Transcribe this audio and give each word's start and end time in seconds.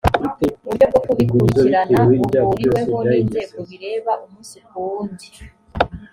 uburyo 0.65 0.85
bwo 0.89 0.99
kubikurikirana 1.05 1.97
buhuriweho 2.07 2.97
n 3.09 3.11
inzego 3.21 3.57
bireba 3.69 4.11
umunsi 4.23 4.57
ku 4.67 4.75
wundi 4.87 5.27